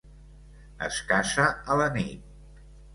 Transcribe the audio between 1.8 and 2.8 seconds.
la nit.